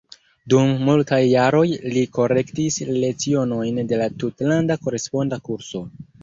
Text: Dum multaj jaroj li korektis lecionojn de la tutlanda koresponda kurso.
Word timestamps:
Dum 0.51 0.69
multaj 0.85 1.19
jaroj 1.31 1.65
li 1.97 2.03
korektis 2.15 2.79
lecionojn 3.03 3.79
de 3.93 4.01
la 4.01 4.09
tutlanda 4.25 4.79
koresponda 4.87 5.41
kurso. 5.51 5.85